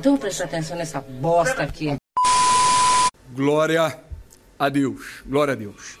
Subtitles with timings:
[0.00, 1.94] Então presta atenção nessa bosta aqui.
[3.34, 4.00] Glória
[4.58, 5.22] a Deus.
[5.26, 5.98] Glória a Deus.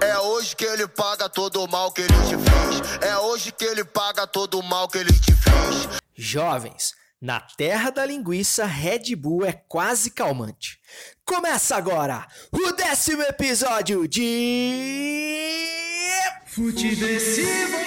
[0.00, 0.06] É!
[0.06, 3.02] É hoje que ele paga todo o mal que ele te fez.
[3.02, 5.88] É hoje que ele paga todo o mal que ele te fez.
[6.14, 6.94] Jovens,
[7.24, 10.78] na terra da linguiça, Red Bull é quase calmante.
[11.24, 14.20] Começa agora o décimo episódio de.
[16.44, 17.78] Futeversivo!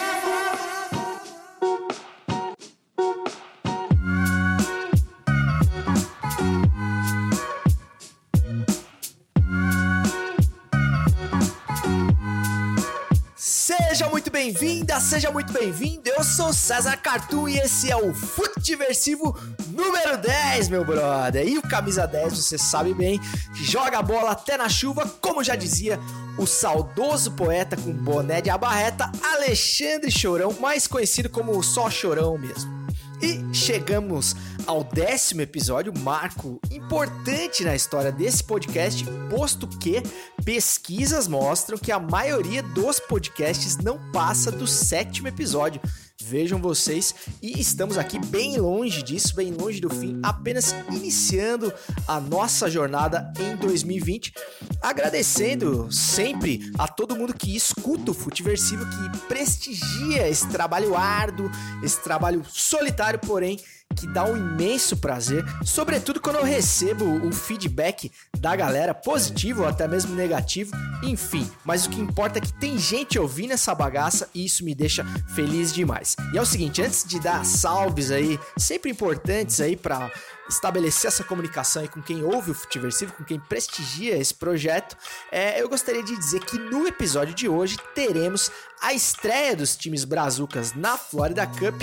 [13.98, 16.04] Seja muito bem-vinda, seja muito bem-vindo.
[16.06, 19.36] Eu sou César Cartoon e esse é o Futeversivo
[19.70, 21.48] número 10, meu brother.
[21.48, 23.20] E o camisa 10, você sabe bem,
[23.56, 26.00] que joga a bola até na chuva, como já dizia
[26.38, 32.77] o saudoso poeta com boné de abarreta Alexandre Chorão, mais conhecido como só Chorão mesmo.
[33.22, 34.36] E chegamos
[34.68, 40.04] ao décimo episódio, marco importante na história desse podcast, posto que
[40.46, 45.82] pesquisas mostram que a maioria dos podcasts não passa do sétimo episódio.
[46.24, 51.72] Vejam vocês, e estamos aqui bem longe disso, bem longe do fim, apenas iniciando
[52.08, 54.34] a nossa jornada em 2020.
[54.82, 61.52] Agradecendo sempre a todo mundo que escuta o Futiversivo, que prestigia esse trabalho árduo,
[61.84, 63.60] esse trabalho solitário, porém
[63.96, 69.68] que dá um imenso prazer, sobretudo quando eu recebo o feedback da galera, positivo ou
[69.68, 70.72] até mesmo negativo,
[71.04, 71.50] enfim.
[71.66, 75.04] Mas o que importa é que tem gente ouvindo essa bagaça e isso me deixa
[75.36, 76.16] feliz demais.
[76.34, 80.12] E é o seguinte, antes de dar salves aí, sempre importantes aí para
[80.50, 84.98] estabelecer essa comunicação aí com quem ouve o Futiversivo, com quem prestigia esse projeto,
[85.32, 88.52] é, eu gostaria de dizer que no episódio de hoje teremos
[88.82, 91.82] a estreia dos times brazucas na Florida Cup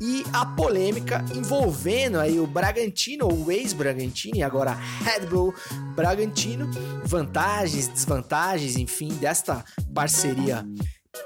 [0.00, 5.54] e a polêmica envolvendo aí o Bragantino, ou ex-Bragantino, e agora Red Bull
[5.94, 6.70] Bragantino,
[7.04, 10.64] vantagens, desvantagens, enfim, desta parceria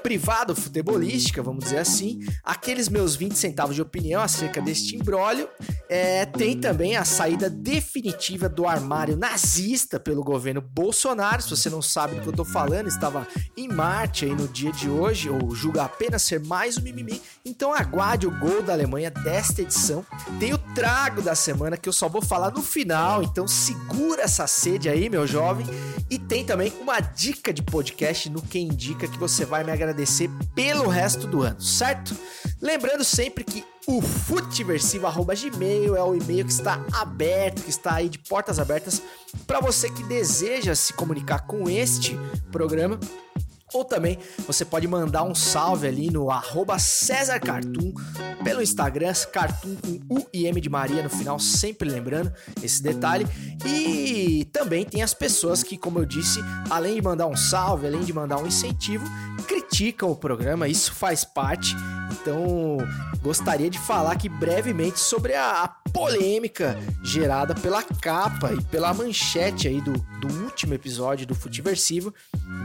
[0.03, 5.47] privado futebolística, vamos dizer assim, aqueles meus 20 centavos de opinião acerca deste imbróglio.
[5.89, 11.41] É, tem também a saída definitiva do armário nazista pelo governo Bolsonaro.
[11.41, 14.71] Se você não sabe do que eu tô falando, estava em Marte aí no dia
[14.71, 17.21] de hoje, ou julga apenas ser mais um mimimi.
[17.45, 20.05] Então aguarde o gol da Alemanha desta edição.
[20.39, 24.47] Tem o trago da semana que eu só vou falar no final, então segura essa
[24.47, 25.65] sede aí, meu jovem.
[26.09, 30.29] E tem também uma dica de podcast no Quem Indica que você vai me agradecer
[30.53, 32.15] pelo resto do ano, certo?
[32.61, 38.19] Lembrando sempre que o futeversivo@gmail é o e-mail que está aberto, que está aí de
[38.19, 39.01] portas abertas
[39.47, 42.17] para você que deseja se comunicar com este
[42.51, 42.99] programa.
[43.73, 47.93] Ou também você pode mandar um salve ali no arroba César Cartoon
[48.43, 53.25] pelo Instagram, Cartoon com U e M de Maria no final, sempre lembrando esse detalhe.
[53.65, 56.39] E também tem as pessoas que, como eu disse,
[56.69, 59.05] além de mandar um salve, além de mandar um incentivo,
[59.47, 61.75] criticam o programa, isso faz parte.
[62.11, 62.77] Então,
[63.21, 69.67] gostaria de falar aqui brevemente sobre a, a polêmica gerada pela capa e pela manchete
[69.67, 72.13] aí do, do último episódio do Futiversivo,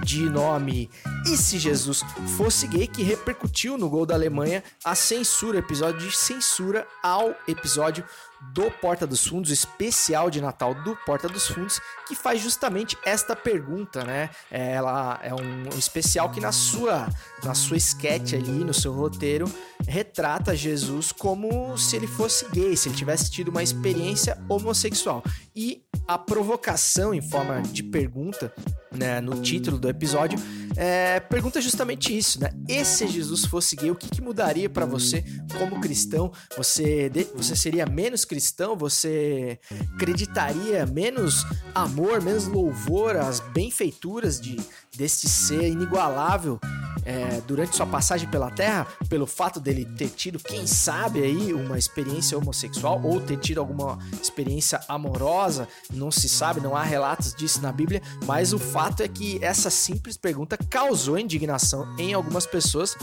[0.05, 0.91] de nome
[1.27, 2.03] E se Jesus
[2.37, 8.05] fosse gay, que repercutiu no gol da Alemanha a censura, episódio de censura ao episódio
[8.53, 13.35] do Porta dos Fundos, especial de Natal do Porta dos Fundos, que faz justamente esta
[13.35, 14.31] pergunta, né?
[14.51, 17.09] Ela é um especial que na sua
[17.43, 19.51] na sua sketch ali, no seu roteiro,
[19.87, 25.23] retrata Jesus como se ele fosse gay, se ele tivesse tido uma experiência homossexual.
[25.55, 28.53] E a provocação em forma de pergunta,
[28.93, 30.39] né, no título do episódio,
[30.77, 32.51] é, pergunta justamente isso, né?
[32.69, 35.25] E se Jesus fosse gay, o que, que mudaria para você
[35.59, 36.31] como cristão?
[36.57, 38.77] Você, você seria menos cristão?
[38.77, 39.59] Você
[39.95, 41.45] acreditaria menos
[41.75, 44.57] amor, menos louvor às benfeituras de,
[44.97, 46.59] deste ser inigualável
[47.07, 51.79] é, durante sua passagem pela Terra, pelo fato dele ter tido, quem sabe aí, uma
[51.79, 57.63] experiência homossexual ou ter tido alguma experiência amorosa, não se sabe, não há relatos disso
[57.63, 62.97] na Bíblia, mas o fato é que essa simples pergunta causou indignação em algumas pessoas,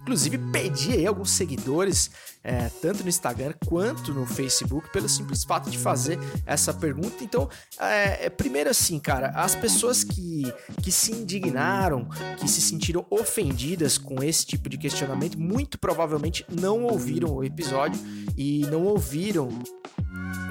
[0.00, 2.10] inclusive perdi aí alguns seguidores
[2.42, 7.22] é, tanto no Instagram quanto no Facebook, pelo simples fato de fazer essa pergunta.
[7.22, 7.48] Então,
[7.78, 10.42] é, é, primeiro assim, cara, as pessoas que,
[10.82, 12.08] que se indignaram,
[12.38, 18.00] que se sentiram ofendidas, com esse tipo de questionamento, muito provavelmente não ouviram o episódio
[18.36, 19.48] e não ouviram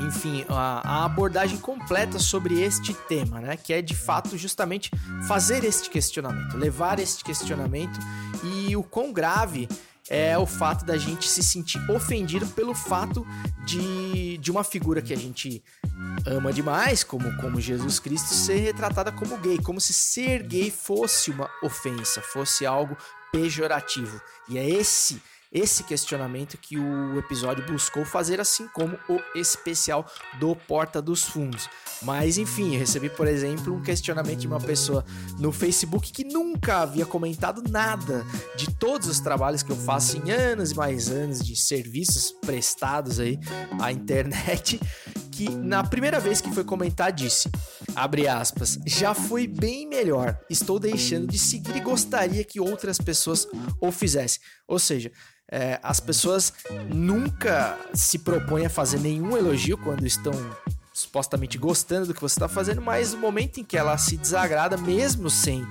[0.08, 3.58] enfim, a, a, abordagem completa sobre este tema, né?
[3.58, 4.90] Que é de fato justamente
[5.28, 8.00] fazer este questionamento, levar este questionamento
[8.44, 9.68] e o quão grave
[10.10, 13.26] é o fato da gente se sentir ofendido pelo fato
[13.66, 15.64] de, de uma figura que a gente
[16.26, 21.32] ama demais, como, como Jesus Cristo, ser retratada como gay, como se ser gay fosse
[21.32, 22.96] uma ofensa, fosse algo
[23.32, 24.20] pejorativo.
[24.48, 30.06] E é esse esse questionamento que o episódio buscou fazer, assim como o especial
[30.40, 31.68] do Porta dos Fundos.
[32.04, 35.04] Mas enfim, eu recebi, por exemplo, um questionamento de uma pessoa
[35.40, 38.26] no Facebook que nunca havia comentado nada
[38.56, 43.20] de todos os trabalhos que eu faço em anos e mais anos de serviços prestados
[43.20, 43.40] aí
[43.82, 44.80] à internet,
[45.32, 47.50] que na primeira vez que foi comentar disse,
[47.96, 53.48] abre aspas, já foi bem melhor, estou deixando de seguir e gostaria que outras pessoas
[53.82, 54.42] o fizessem.
[54.68, 55.12] Ou seja,
[55.52, 56.54] é, as pessoas
[56.94, 60.34] nunca se propõem a fazer nenhum elogio quando estão
[61.00, 64.78] supostamente gostando do que você está fazendo, mas no momento em que ela se desagrada,
[64.78, 65.66] mesmo sem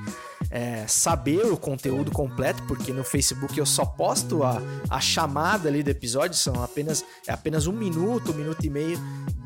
[0.51, 5.83] é, saber o conteúdo completo, porque no Facebook eu só posto a, a chamada ali
[5.83, 8.99] do episódio, são apenas, é apenas um minuto, um minuto e meio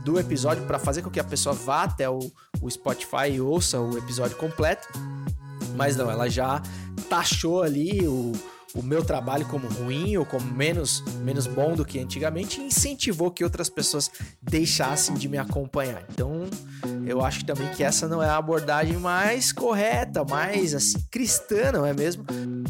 [0.04, 2.20] do episódio para fazer com que a pessoa vá até o,
[2.60, 4.88] o Spotify e ouça o episódio completo.
[5.74, 6.62] Mas não, ela já
[7.08, 8.32] taxou ali o,
[8.74, 13.30] o meu trabalho como ruim ou como menos, menos bom do que antigamente e incentivou
[13.30, 14.10] que outras pessoas
[14.40, 16.04] deixassem de me acompanhar.
[16.10, 16.48] Então,
[17.06, 21.84] eu acho também que essa não é a abordagem mais correta, mais assim, cristã, não
[21.86, 22.24] é mesmo?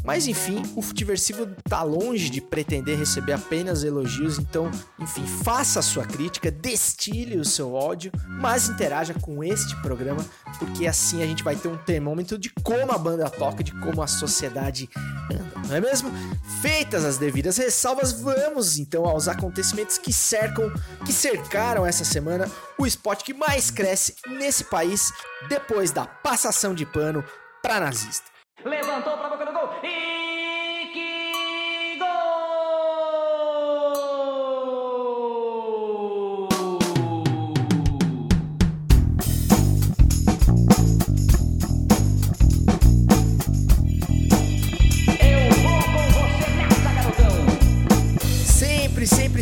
[0.05, 5.83] Mas enfim, o Futiversivo tá longe de pretender receber apenas elogios, então, enfim, faça a
[5.83, 10.25] sua crítica, destile o seu ódio, mas interaja com este programa,
[10.59, 14.03] porque assim a gente vai ter um termômetro de como a banda toca, de como
[14.03, 14.89] a sociedade
[15.31, 16.11] anda, não é mesmo?
[16.61, 20.73] Feitas as devidas ressalvas, vamos então aos acontecimentos que cercam,
[21.07, 25.13] que cercaram essa semana o esporte que mais cresce nesse país
[25.49, 27.25] depois da passação de pano
[27.63, 28.33] para nazista.
[28.65, 29.32] Levantou para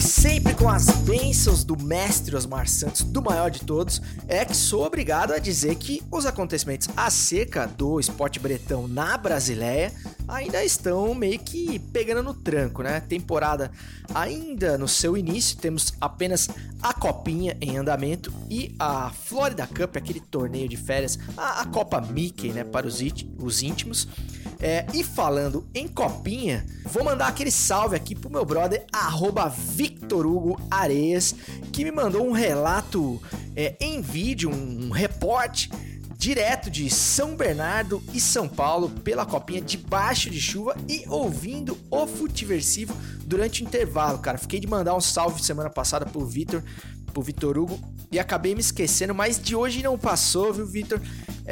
[0.01, 4.57] Sempre, sempre, com as bênçãos do mestre Osmar Santos, do maior de todos, é que
[4.57, 9.93] sou obrigado a dizer que os acontecimentos acerca do esporte bretão na Brasileia
[10.27, 13.01] ainda estão meio que pegando no tranco, né?
[13.01, 13.71] Temporada
[14.15, 16.49] ainda no seu início, temos apenas
[16.83, 22.01] a Copinha em andamento e a Florida Cup, aquele torneio de férias, a, a Copa
[22.01, 23.01] Mickey, né, para os,
[23.39, 24.09] os íntimos.
[24.63, 30.27] É, e falando em copinha, vou mandar aquele salve aqui pro meu brother, arroba Victor
[30.27, 31.35] Hugo Areias,
[31.73, 33.21] que me mandou um relato
[33.57, 35.71] é, em vídeo, um, um reporte
[36.21, 42.07] direto de São Bernardo e São Paulo pela copinha debaixo de chuva e ouvindo o
[42.07, 44.37] Futiversivo durante o intervalo, cara.
[44.37, 46.63] Fiquei de mandar um salve semana passada pro Vitor,
[47.15, 47.81] pro Vitor Hugo
[48.13, 51.01] e acabei me esquecendo, mas de hoje não passou, viu, Vitor?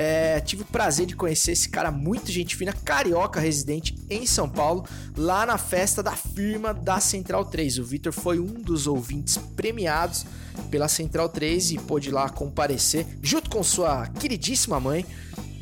[0.00, 4.48] É, tive o prazer de conhecer esse cara muito gente fina, carioca, residente em São
[4.48, 4.84] Paulo,
[5.16, 7.80] lá na festa da firma da Central 3.
[7.80, 10.24] O Vitor foi um dos ouvintes premiados
[10.70, 15.04] pela Central 3 e pôde lá comparecer junto com sua queridíssima mãe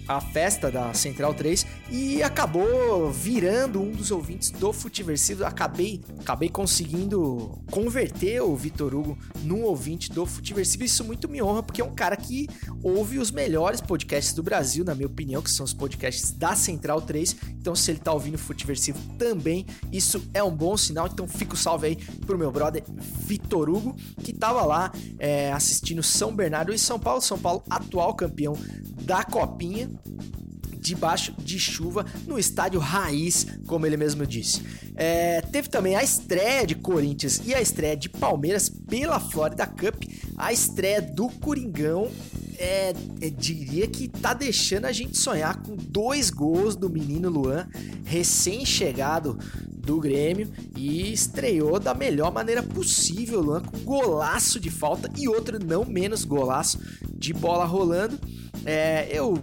[0.09, 5.45] à festa da Central 3 e acabou virando um dos ouvintes do Futiversivo.
[5.45, 10.85] Acabei, acabei conseguindo converter o Vitor Hugo num ouvinte do Futiversivo.
[10.85, 12.49] Isso muito me honra, porque é um cara que
[12.83, 17.03] ouve os melhores podcasts do Brasil, na minha opinião, que são os podcasts da Central
[17.03, 17.37] 3.
[17.59, 21.07] Então, se ele tá ouvindo o Futiversivo também, isso é um bom sinal.
[21.07, 26.03] Então, fica o salve aí pro meu brother Vitor Hugo, que tava lá é, assistindo
[26.03, 27.21] São Bernardo e São Paulo.
[27.21, 28.55] São Paulo, atual campeão
[29.03, 29.89] da Copinha
[30.87, 34.63] debaixo de chuva no estádio Raiz, como ele mesmo disse.
[34.95, 40.05] É, teve também a estreia de Corinthians e a estreia de Palmeiras pela Florida Cup,
[40.37, 42.11] a estreia do Coringão.
[42.59, 47.69] É, é, diria que tá deixando a gente sonhar com dois gols do menino Luan,
[48.03, 49.39] recém-chegado
[49.87, 55.63] do Grêmio e estreou da melhor maneira possível, Luan, com golaço de falta e outro
[55.63, 56.81] não menos golaço
[57.13, 58.19] de bola rolando.
[58.65, 59.39] É, eu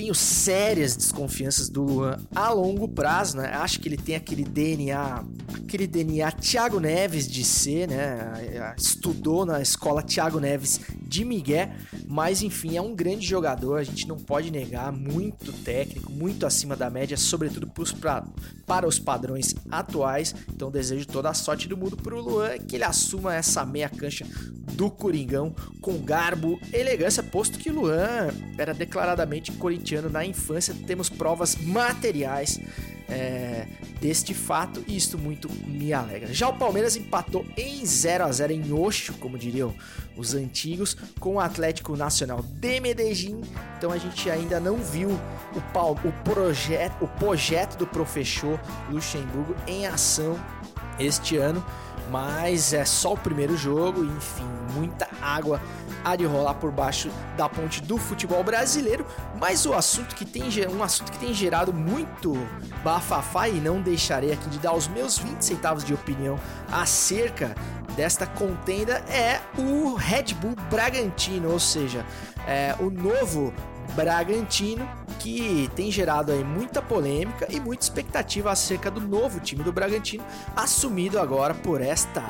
[0.00, 3.52] tenho sérias desconfianças do Luan a longo prazo, né?
[3.52, 5.22] Acho que ele tem aquele DNA,
[5.62, 8.74] aquele DNA Thiago Neves de ser, né?
[8.78, 11.68] Estudou na escola Thiago Neves de Miguel,
[12.08, 16.74] mas enfim, é um grande jogador, a gente não pode negar, muito técnico, muito acima
[16.74, 18.24] da média, sobretudo pros, pra,
[18.66, 20.34] para os padrões atuais.
[20.48, 24.24] Então desejo toda a sorte do mundo pro Luan, que ele assuma essa meia cancha
[24.72, 31.56] do Coringão com garbo, elegância, posto que Luan era declaradamente corintiano na infância, temos provas
[31.56, 32.60] materiais
[33.10, 33.66] é,
[34.00, 36.32] deste fato e isto muito me alegra.
[36.32, 39.74] Já o Palmeiras empatou em 0 a 0 em Oxo, como diriam
[40.16, 43.40] os antigos, com o Atlético Nacional de Medellín.
[43.76, 49.86] Então a gente ainda não viu o, o, projeto, o projeto do professor Luxemburgo em
[49.86, 50.38] ação
[50.98, 51.64] este ano,
[52.10, 55.60] mas é só o primeiro jogo, enfim, muita água
[56.04, 59.06] há de rolar por baixo da ponte do futebol brasileiro,
[59.38, 62.34] mas o assunto que tem um assunto que tem gerado muito
[63.00, 66.38] bafafá e não deixarei aqui de dar os meus 20 centavos de opinião
[66.70, 67.54] acerca
[67.96, 72.04] desta contenda é o Red Bull Bragantino, ou seja,
[72.46, 73.52] é, o novo
[73.96, 74.88] Bragantino,
[75.18, 80.24] que tem gerado aí muita polêmica e muita expectativa acerca do novo time do Bragantino,
[80.54, 82.22] assumido agora por esta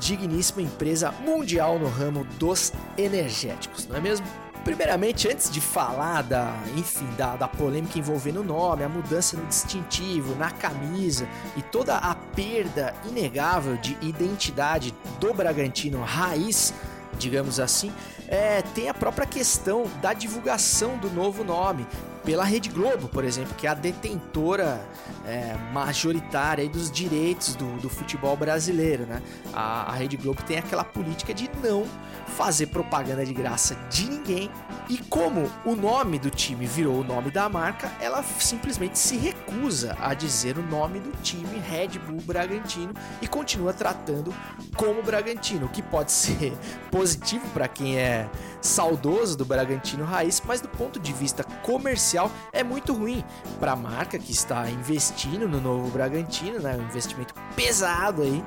[0.00, 4.26] digníssima empresa mundial no ramo dos energéticos, não é mesmo?
[4.66, 9.46] Primeiramente, antes de falar da, enfim, da, da polêmica envolvendo o nome, a mudança no
[9.46, 16.74] distintivo, na camisa e toda a perda inegável de identidade do Bragantino raiz,
[17.16, 17.92] digamos assim,
[18.26, 21.86] é, tem a própria questão da divulgação do novo nome
[22.26, 24.84] pela Rede Globo, por exemplo, que é a detentora
[25.24, 29.06] é, majoritária dos direitos do, do, futebol brasileiro.
[29.06, 29.22] Né?
[29.54, 31.86] A, a Rede Globo tem aquela política de não
[32.26, 34.50] fazer propaganda de graça de ninguém.
[34.88, 39.96] E como o nome do time virou o nome da marca, ela simplesmente se recusa
[40.00, 42.92] a dizer o nome do time Red Bull Bragantino
[43.22, 44.34] e continua tratando
[44.76, 46.52] como Bragantino, o que pode ser
[46.90, 48.28] positivo para quem é
[48.60, 52.15] saudoso do Bragantino raiz, mas do ponto de vista comercial
[52.52, 53.24] é muito ruim
[53.58, 56.76] para a marca que está investindo no novo Bragantino, né?
[56.76, 58.42] Um investimento pesado aí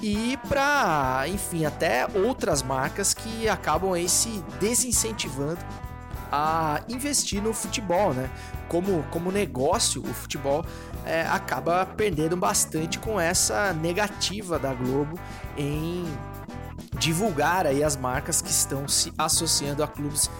[0.00, 5.58] e para, enfim, até outras marcas que acabam aí se desincentivando
[6.30, 8.30] a investir no futebol, né?
[8.68, 10.64] Como, como negócio, o futebol
[11.04, 15.18] é, acaba perdendo bastante com essa negativa da Globo
[15.56, 16.04] em
[16.98, 20.30] divulgar aí as marcas que estão se associando a clubes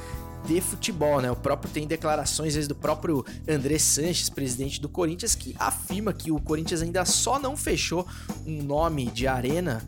[0.46, 1.30] de futebol, né?
[1.30, 6.30] O próprio tem declarações vezes, do próprio André Sanches, presidente do Corinthians, que afirma que
[6.30, 8.06] o Corinthians ainda só não fechou
[8.46, 9.82] um nome de arena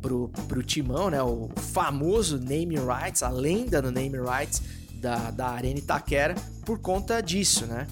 [0.00, 1.20] pro, pro timão, né?
[1.20, 4.62] O famoso name rights, a lenda do name rights
[4.94, 7.86] da, da Arena Itaquera, por conta disso, né?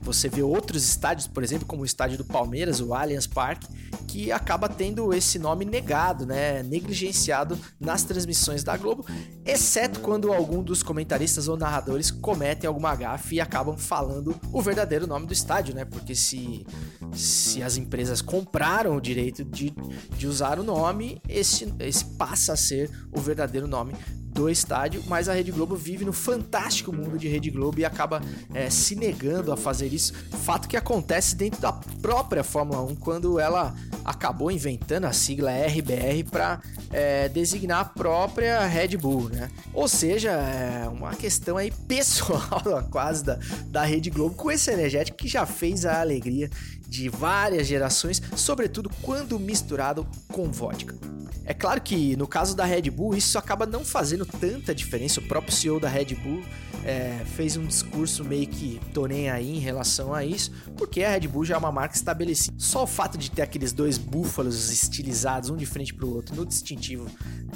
[0.00, 3.66] Você vê outros estádios, por exemplo, como o estádio do Palmeiras, o Allianz Parque,
[4.06, 9.06] que acaba tendo esse nome negado, né, negligenciado nas transmissões da Globo,
[9.44, 15.06] exceto quando algum dos comentaristas ou narradores cometem alguma gafe e acabam falando o verdadeiro
[15.06, 15.84] nome do estádio, né?
[15.84, 16.66] Porque se,
[17.12, 19.72] se as empresas compraram o direito de,
[20.16, 23.94] de usar o nome, esse, esse passa a ser o verdadeiro nome
[24.32, 28.22] do estádio, mas a Rede Globo vive no fantástico mundo de Rede Globo e acaba
[28.54, 30.12] é, se negando a fazer isso.
[30.44, 36.24] Fato que acontece dentro da própria Fórmula 1, quando ela acabou inventando a sigla RBR
[36.30, 36.60] para
[36.90, 39.50] é, designar a própria Red Bull, né?
[39.72, 45.16] Ou seja, é uma questão aí pessoal quase da, da Rede Globo com esse energético
[45.16, 46.50] que já fez a alegria
[46.90, 50.96] de várias gerações, sobretudo quando misturado com vodka.
[51.44, 55.20] É claro que no caso da Red Bull isso acaba não fazendo tanta diferença.
[55.20, 56.42] O próprio CEO da Red Bull
[56.84, 61.28] é, fez um discurso meio que tô aí em relação a isso, porque a Red
[61.28, 62.56] Bull já é uma marca estabelecida.
[62.58, 66.34] Só o fato de ter aqueles dois búfalos estilizados, um de frente para o outro,
[66.36, 67.06] no distintivo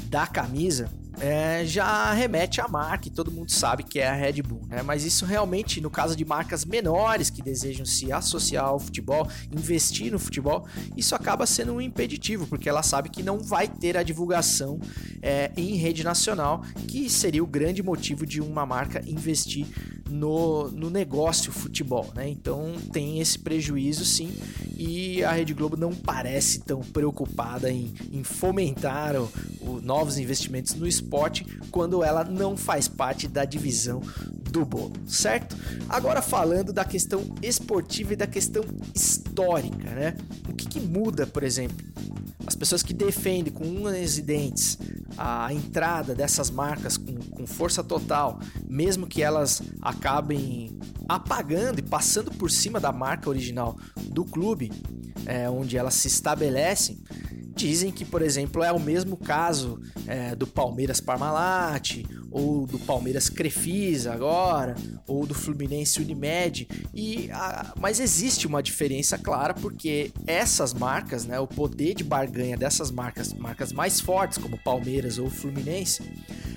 [0.08, 0.88] da camisa,
[1.20, 4.82] é, já remete à marca e todo mundo sabe que é a Red Bull, né?
[4.82, 10.10] Mas isso realmente, no caso de marcas menores que desejam se associar ao futebol, investir
[10.10, 10.66] no futebol,
[10.96, 14.80] isso acaba sendo um impeditivo, porque ela sabe que não vai ter a divulgação
[15.22, 19.66] é, em rede nacional, que seria o grande motivo de uma marca investir
[20.10, 22.28] no, no negócio futebol, né?
[22.28, 24.32] Então tem esse prejuízo sim,
[24.76, 29.30] e a Rede Globo não parece tão preocupada em, em fomentar o,
[29.60, 31.03] o, novos investimentos no esporte
[31.70, 34.00] quando ela não faz parte da divisão
[34.50, 35.56] do bolo, certo?
[35.88, 38.62] Agora falando da questão esportiva e da questão
[38.94, 40.16] histórica, né?
[40.48, 41.76] O que, que muda, por exemplo?
[42.46, 44.78] As pessoas que defendem com unhas e dentes
[45.16, 52.30] a entrada dessas marcas com, com força total, mesmo que elas acabem apagando e passando
[52.30, 53.76] por cima da marca original
[54.10, 54.70] do clube,
[55.26, 57.02] é, onde elas se estabelecem,
[57.54, 63.28] Dizem que, por exemplo, é o mesmo caso é, do Palmeiras Parmalat, ou do Palmeiras
[63.28, 64.74] Crefisa agora,
[65.06, 71.38] ou do Fluminense Unimed, e a, mas existe uma diferença clara porque essas marcas, né,
[71.38, 76.02] o poder de barganha dessas marcas, marcas mais fortes como Palmeiras ou Fluminense,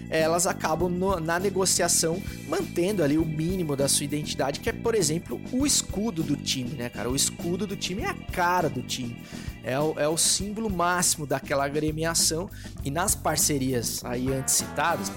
[0.09, 4.95] elas acabam no, na negociação mantendo ali o mínimo da sua identidade, que é, por
[4.95, 7.09] exemplo, o escudo do time, né, cara?
[7.09, 9.21] O escudo do time é a cara do time.
[9.67, 12.49] É o, é o símbolo máximo daquela agremiação.
[12.85, 15.11] E nas parcerias aí antes citadas,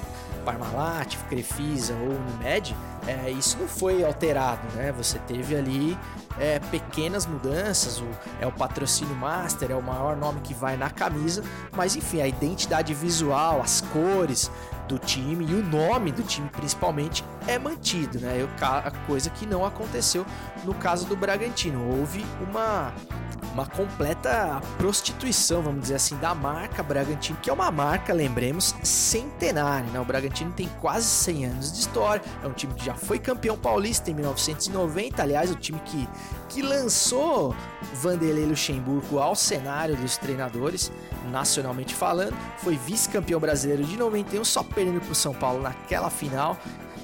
[0.45, 2.75] Parmalat, Crefisa ou Unimed,
[3.07, 4.91] é, isso não foi alterado, né?
[4.93, 5.97] Você teve ali
[6.37, 8.09] é, pequenas mudanças, o,
[8.41, 11.45] é o patrocínio master, é o maior nome que vai na camisa,
[11.77, 14.51] mas enfim, a identidade visual, as cores
[14.89, 18.37] do time e o nome do time principalmente é mantido, né?
[18.41, 20.27] Eu, a coisa que não aconteceu
[20.65, 21.97] no caso do Bragantino.
[21.97, 22.93] Houve uma
[23.53, 29.91] uma completa prostituição, vamos dizer assim, da marca Bragantino, que é uma marca, lembremos, centenária.
[29.91, 30.01] Né?
[30.01, 33.57] O Bragantino tem quase 100 anos de história, é um time que já foi campeão
[33.57, 36.09] paulista em 1990, aliás, o time que,
[36.49, 37.55] que lançou
[37.95, 40.93] Vanderlei Luxemburgo ao cenário dos treinadores,
[41.31, 46.57] nacionalmente falando, foi vice-campeão brasileiro de 91, só perdendo para o São Paulo naquela final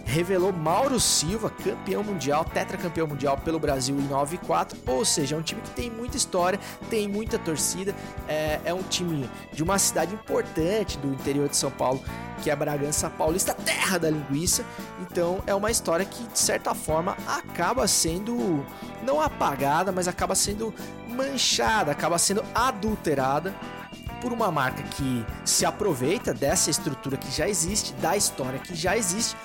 [0.06, 5.34] revelou Mauro Silva, campeão mundial, tetracampeão mundial pelo Brasil em 9 e 4, ou seja,
[5.34, 6.58] é um time que tem muita história,
[6.88, 7.94] tem muita torcida,
[8.28, 12.00] é, é um time de uma cidade importante do interior de São Paulo,
[12.42, 14.64] que é Bragança Paulista, terra da linguiça.
[15.00, 18.64] Então é uma história que de certa forma acaba sendo
[19.02, 20.72] não apagada, mas acaba sendo
[21.08, 23.52] manchada, acaba sendo adulterada
[24.20, 28.96] por uma marca que se aproveita dessa estrutura que já existe, da história que já
[28.96, 29.36] existe,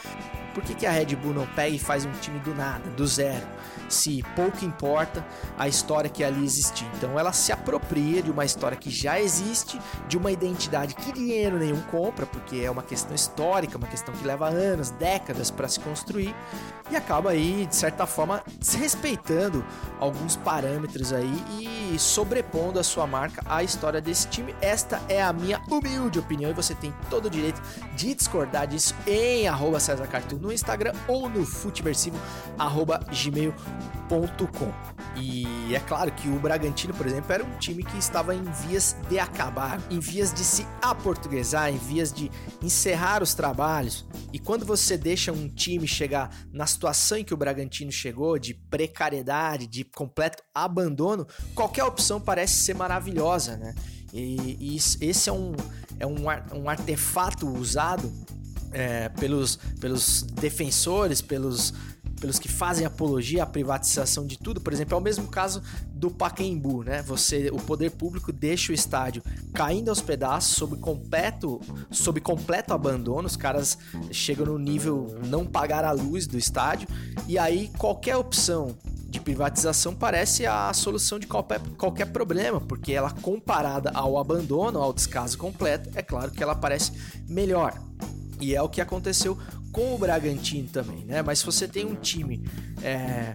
[0.53, 3.05] por que, que a Red Bull não pega e faz um time do nada, do
[3.07, 3.45] zero?
[3.91, 5.25] Se pouco importa
[5.57, 6.89] a história que ali existe.
[6.95, 11.57] Então ela se apropria de uma história que já existe, de uma identidade que dinheiro
[11.57, 15.79] nenhum compra, porque é uma questão histórica, uma questão que leva anos, décadas para se
[15.79, 16.33] construir,
[16.89, 19.65] e acaba aí, de certa forma, desrespeitando
[19.99, 24.53] alguns parâmetros aí e sobrepondo a sua marca à história desse time.
[24.61, 27.61] Esta é a minha humilde opinião e você tem todo o direito
[27.95, 33.80] de discordar disso em arroba César Cartoon no Instagram ou no futeversivo.gmail.com.
[35.15, 38.95] E é claro que o Bragantino, por exemplo, era um time que estava em vias
[39.09, 44.05] de acabar, em vias de se aportuguesar, em vias de encerrar os trabalhos.
[44.33, 48.53] E quando você deixa um time chegar na situação em que o Bragantino chegou, de
[48.53, 53.75] precariedade, de completo abandono, qualquer opção parece ser maravilhosa, né?
[54.13, 55.53] E, e esse é um,
[55.99, 58.11] é um, um artefato usado
[58.71, 61.73] é, pelos, pelos defensores, pelos,
[62.21, 64.61] pelos que fazem apologia à privatização de tudo.
[64.61, 67.01] Por exemplo, é o mesmo caso do Pacaembu, né?
[67.01, 73.27] Você, o poder público deixa o estádio caindo aos pedaços sob completo, sob completo abandono.
[73.27, 73.77] Os caras
[74.11, 76.87] chegam no nível não pagar a luz do estádio
[77.27, 78.77] e aí qualquer opção
[79.09, 84.93] de privatização parece a solução de qualquer, qualquer problema, porque ela comparada ao abandono, ao
[84.93, 86.93] descaso completo, é claro que ela parece
[87.27, 87.73] melhor.
[88.39, 89.37] E é o que aconteceu
[89.71, 91.21] com o Bragantino também, né?
[91.21, 92.43] Mas se você tem um time
[92.83, 93.33] é,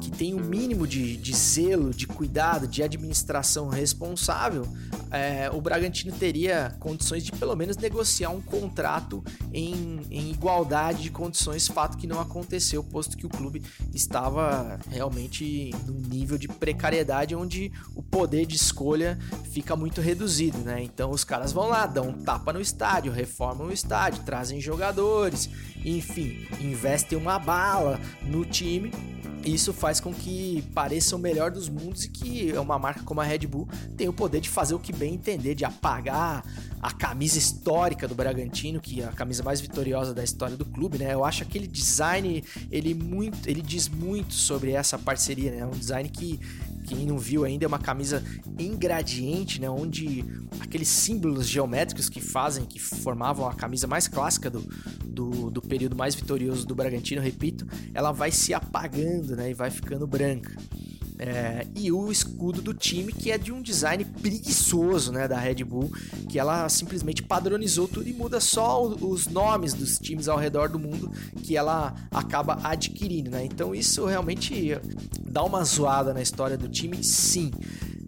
[0.00, 4.66] que tem o um mínimo de, de zelo, de cuidado, de administração responsável,
[5.10, 11.10] é, o Bragantino teria condições de pelo menos negociar um contrato em, em igualdade de
[11.10, 13.62] condições, fato que não aconteceu, posto que o clube
[13.94, 19.18] estava realmente num nível de precariedade onde o poder de escolha
[19.50, 20.82] fica muito reduzido, né?
[20.82, 25.48] Então os caras vão lá, dão um tapa no estádio, reformam o estádio, trazem jogadores,
[25.84, 28.90] enfim, investem uma bala no time
[29.46, 33.24] isso faz com que pareça o melhor dos mundos e que uma marca como a
[33.24, 36.44] Red Bull tem o poder de fazer o que bem entender, de apagar
[36.82, 40.98] a camisa histórica do Bragantino, que é a camisa mais vitoriosa da história do clube,
[40.98, 41.14] né?
[41.14, 45.58] Eu acho aquele design, ele muito, ele diz muito sobre essa parceria, né?
[45.58, 46.40] É um design que
[46.86, 48.22] quem não viu ainda é uma camisa
[48.58, 49.68] em gradiente, né?
[49.68, 50.24] Onde
[50.60, 54.60] aqueles símbolos geométricos que fazem, que formavam a camisa mais clássica do,
[55.04, 59.50] do, do período mais vitorioso do Bragantino, repito, ela vai se apagando, né?
[59.50, 60.54] E vai ficando branca.
[61.18, 65.64] É, e o escudo do time, que é de um design preguiçoso né, da Red
[65.64, 65.90] Bull,
[66.28, 70.78] que ela simplesmente padronizou tudo e muda só os nomes dos times ao redor do
[70.78, 71.10] mundo
[71.42, 73.30] que ela acaba adquirindo.
[73.30, 73.44] Né?
[73.44, 74.78] Então isso realmente
[75.22, 77.50] dá uma zoada na história do time, sim.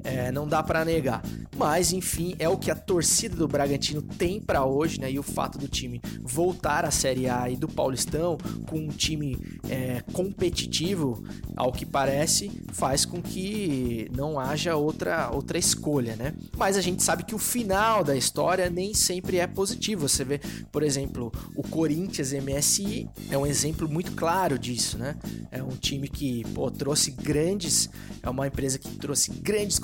[0.08, 1.22] É, não dá para negar.
[1.54, 5.10] Mas, enfim, é o que a torcida do Bragantino tem para hoje, né?
[5.10, 9.36] E o fato do time voltar à Série A e do Paulistão com um time
[9.68, 11.22] é, competitivo,
[11.56, 16.32] ao que parece, faz com que não haja outra, outra escolha, né?
[16.56, 20.08] Mas a gente sabe que o final da história nem sempre é positivo.
[20.08, 20.40] Você vê,
[20.72, 25.16] por exemplo, o Corinthians MSI é um exemplo muito claro disso, né?
[25.50, 27.90] É um time que pô, trouxe grandes,
[28.22, 29.78] é uma empresa que trouxe grandes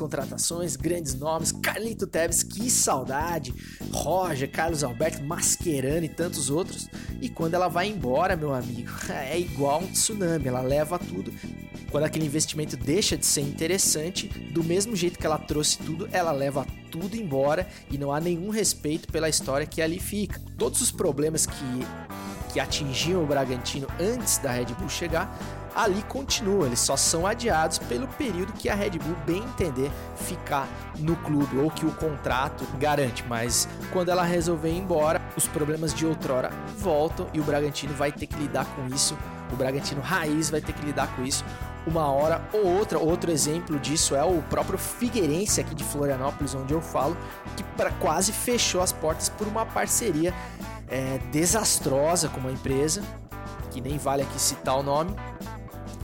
[0.77, 3.55] grandes nomes, Carlito Teves, que saudade,
[3.93, 6.89] Roger, Carlos Alberto, Mascherano e tantos outros.
[7.21, 11.33] E quando ela vai embora, meu amigo, é igual um tsunami, ela leva tudo.
[11.91, 16.33] Quando aquele investimento deixa de ser interessante, do mesmo jeito que ela trouxe tudo, ela
[16.33, 20.41] leva tudo embora e não há nenhum respeito pela história que ali fica.
[20.59, 26.67] Todos os problemas que, que atingiam o Bragantino antes da Red Bull chegar ali continuam,
[26.67, 31.59] eles só são adiados pelo período que a Red Bull bem entender ficar no clube
[31.59, 36.51] ou que o contrato garante, mas quando ela resolver ir embora, os problemas de outrora
[36.79, 39.17] voltam e o Bragantino vai ter que lidar com isso.
[39.53, 41.45] O Bragantino raiz vai ter que lidar com isso
[41.87, 42.99] uma hora ou outra.
[42.99, 47.17] Outro exemplo disso é o próprio Figueirense aqui de Florianópolis, onde eu falo,
[47.57, 50.33] que pra, quase fechou as portas por uma parceria
[50.89, 53.03] é, desastrosa com uma empresa,
[53.71, 55.15] que nem vale aqui citar o nome,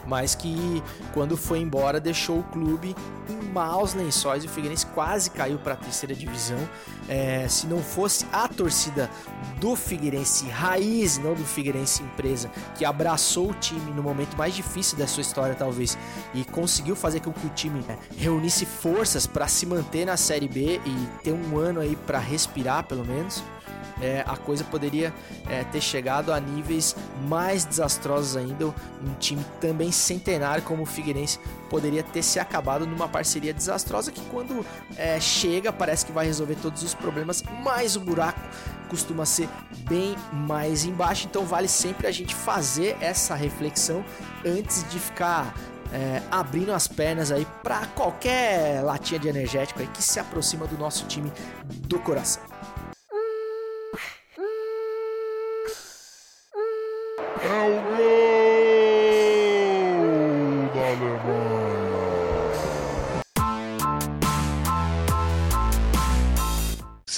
[0.06, 0.82] mas que
[1.12, 2.94] quando foi embora deixou o clube
[3.28, 4.44] em maus lençóis.
[4.44, 6.58] O Figueirense quase caiu para a terceira divisão.
[7.08, 9.10] É, se não fosse a torcida
[9.58, 14.96] do Figueirense raiz, não do Figueirense empresa, que abraçou o time no momento mais difícil
[14.96, 15.98] da sua história, talvez,
[16.34, 20.48] e conseguiu fazer com que o time é, reunisse forças para se manter na Série
[20.48, 23.42] B e ter um ano aí para respirar, pelo menos
[24.00, 25.12] é, a coisa poderia
[25.48, 26.96] é, ter chegado a níveis
[27.28, 28.66] mais desastrosos ainda.
[28.66, 34.20] Um time também centenário como o Figueirense poderia ter se acabado numa parceria desastrosa que
[34.22, 34.64] quando
[34.96, 38.40] é, chega parece que vai resolver todos os problemas, mas o buraco
[38.88, 39.48] costuma ser
[39.88, 41.26] bem mais embaixo.
[41.26, 44.04] Então vale sempre a gente fazer essa reflexão
[44.44, 45.54] antes de ficar
[45.92, 50.76] é, abrindo as pernas aí para qualquer latinha de energético aí que se aproxima do
[50.78, 51.32] nosso time
[51.64, 52.42] do coração.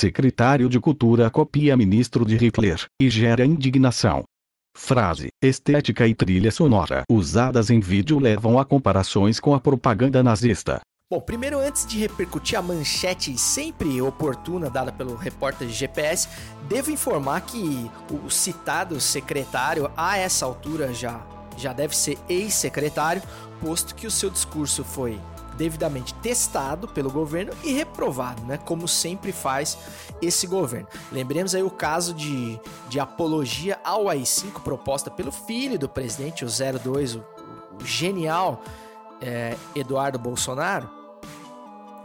[0.03, 4.25] Secretário de Cultura copia ministro de Hitler e gera indignação.
[4.77, 10.81] Frase, estética e trilha sonora usadas em vídeo levam a comparações com a propaganda nazista.
[11.13, 16.27] Bom, primeiro, antes de repercutir a manchete sempre oportuna dada pelo repórter de GPS,
[16.67, 21.21] devo informar que o citado secretário, a essa altura, já,
[21.55, 23.21] já deve ser ex-secretário,
[23.61, 25.21] posto que o seu discurso foi
[25.55, 28.57] devidamente testado pelo governo e reprovado, né?
[28.57, 29.77] Como sempre faz
[30.23, 30.89] esse governo.
[31.13, 36.49] Lembremos aí o caso de, de apologia ao AI-5 proposta pelo filho do presidente, o
[36.49, 37.25] 02, o,
[37.79, 38.63] o genial
[39.21, 41.02] é, Eduardo Bolsonaro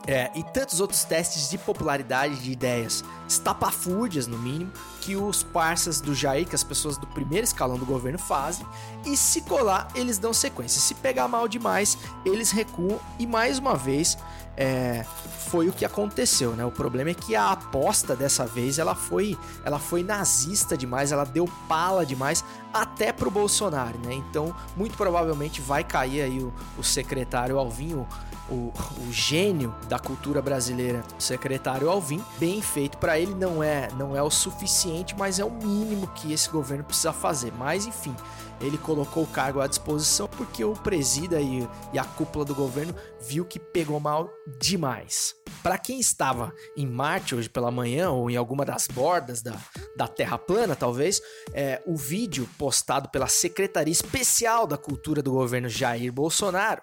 [0.08, 6.00] é, e tantos outros testes de popularidade de ideias estapafúrdias, no mínimo, que os parceiros
[6.00, 8.66] do Jair, que as pessoas do primeiro escalão do governo fazem,
[9.06, 10.80] e se colar, eles dão sequência.
[10.80, 14.18] Se pegar mal demais, eles recuam, e mais uma vez
[14.56, 15.06] é,
[15.50, 16.66] foi o que aconteceu, né?
[16.66, 21.26] O problema é que a aposta dessa vez ela foi, ela foi nazista demais, ela
[21.26, 22.44] deu pala demais
[22.74, 24.14] até pro Bolsonaro, né?
[24.14, 28.08] Então, muito provavelmente vai cair aí o, o secretário Alvinho
[28.50, 28.72] o,
[29.08, 34.16] o gênio da cultura brasileira, o secretário Alvim, bem feito para ele não é não
[34.16, 37.52] é o suficiente, mas é o mínimo que esse governo precisa fazer.
[37.58, 38.16] Mas enfim,
[38.60, 42.96] ele colocou o cargo à disposição porque o presida e, e a cúpula do governo
[43.22, 44.30] viu que pegou mal
[44.60, 45.36] demais.
[45.62, 49.56] Para quem estava em Marte hoje pela manhã ou em alguma das bordas da,
[49.96, 51.22] da Terra plana, talvez,
[51.54, 56.82] é, o vídeo postado pela Secretaria Especial da Cultura do governo Jair Bolsonaro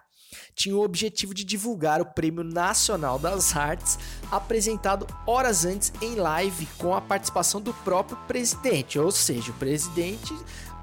[0.54, 3.98] tinha o objetivo de divulgar o Prêmio Nacional das Artes,
[4.30, 10.34] apresentado horas antes em live com a participação do próprio presidente, ou seja, o presidente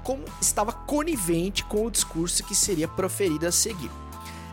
[0.02, 3.90] como estava conivente com o discurso que seria proferido a seguir.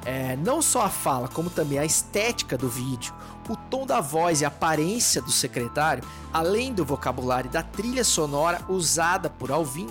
[0.05, 3.13] É, não só a fala, como também a estética do vídeo,
[3.49, 8.03] o tom da voz e a aparência do secretário, além do vocabulário e da trilha
[8.03, 9.89] sonora usada por Alvin,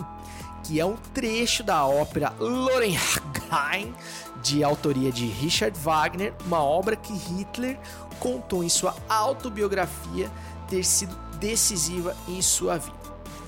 [0.63, 3.95] que é um trecho da ópera Lorenheim,
[4.43, 7.79] de autoria de Richard Wagner, uma obra que Hitler
[8.19, 10.31] contou em sua autobiografia
[10.69, 12.97] ter sido decisiva em sua vida.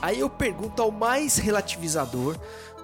[0.00, 2.36] Aí eu pergunto ao mais relativizador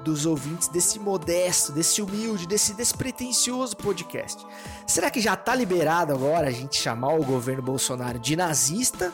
[0.04, 4.44] dos ouvintes desse modesto, desse humilde, desse despretensioso podcast.
[4.86, 9.12] Será que já tá liberado agora a gente chamar o governo Bolsonaro de nazista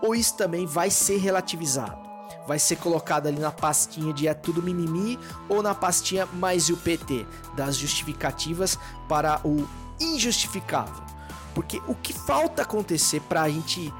[0.00, 2.11] ou isso também vai ser relativizado?
[2.46, 6.76] Vai ser colocado ali na pastinha de é tudo mimimi ou na pastinha mais o
[6.76, 8.78] PT, das justificativas
[9.08, 9.68] para o
[10.00, 11.02] injustificável.
[11.54, 13.92] Porque o que falta acontecer para a gente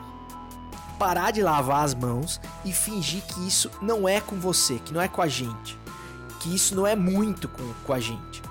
[0.99, 5.01] parar de lavar as mãos e fingir que isso não é com você, que não
[5.01, 5.79] é com a gente,
[6.41, 8.43] que isso não é muito com, com a gente.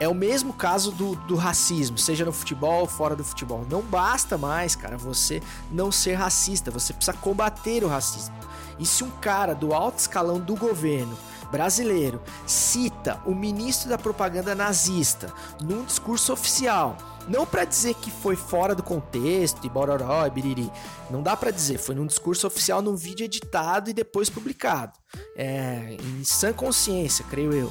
[0.00, 3.66] É o mesmo caso do, do racismo, seja no futebol ou fora do futebol.
[3.68, 8.34] Não basta mais, cara, você não ser racista, você precisa combater o racismo.
[8.78, 11.14] E se um cara do alto escalão do governo
[11.52, 16.96] brasileiro cita o ministro da propaganda nazista num discurso oficial,
[17.28, 20.72] não para dizer que foi fora do contexto e bororó e biriri,
[21.10, 24.98] não dá para dizer, foi num discurso oficial, num vídeo editado e depois publicado,
[25.36, 27.70] é, em sã consciência, creio eu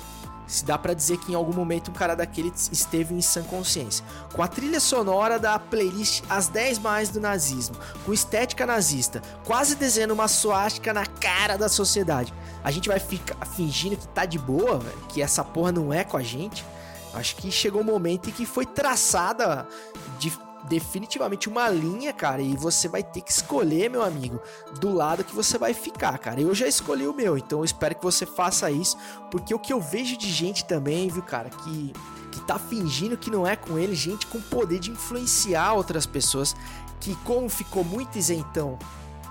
[0.50, 4.04] se dá para dizer que em algum momento um cara daquele esteve em sã consciência.
[4.34, 9.76] Com a trilha sonora da playlist As 10 Mais do Nazismo, com estética nazista, quase
[9.76, 12.34] desenhando uma suástica na cara da sociedade.
[12.64, 16.18] A gente vai ficar fingindo que tá de boa, que essa porra não é com
[16.18, 16.66] a gente.
[17.14, 19.68] Acho que chegou o um momento em que foi traçada
[20.18, 20.32] de
[20.70, 24.40] definitivamente uma linha, cara, e você vai ter que escolher, meu amigo,
[24.80, 26.40] do lado que você vai ficar, cara.
[26.40, 28.96] Eu já escolhi o meu, então eu espero que você faça isso,
[29.32, 31.94] porque o que eu vejo de gente também, viu, cara, que
[32.32, 36.56] que tá fingindo que não é com ele, gente com poder de influenciar outras pessoas,
[37.00, 38.78] que como ficou muito isentão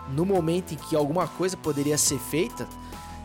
[0.08, 2.66] no momento em que alguma coisa poderia ser feita,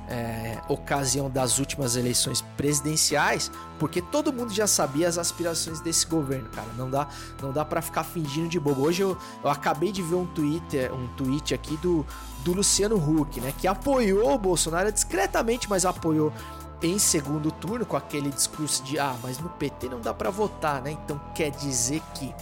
[0.08, 6.50] é, ocasião das últimas eleições presidenciais, porque todo mundo já sabia as aspirações desse governo,
[6.50, 6.68] cara.
[6.78, 7.08] Não dá,
[7.42, 8.84] não dá para ficar fingindo de bobo.
[8.84, 12.06] Hoje eu, eu acabei de ver um Twitter, um tweet aqui do,
[12.44, 16.34] do Luciano Huck, né, que apoiou o Bolsonaro discretamente, mas apoiou
[16.82, 20.82] em segundo turno com aquele discurso de ah, mas no PT não dá para votar,
[20.82, 20.92] né?
[20.92, 22.36] Então quer dizer que